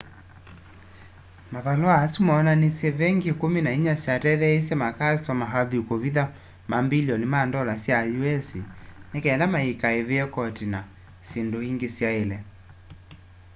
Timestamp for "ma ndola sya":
7.33-7.97